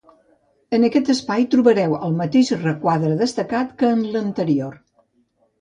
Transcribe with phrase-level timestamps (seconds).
[0.77, 4.75] En aquest espai trobareu el mateix requadre destacat que en l’anterior.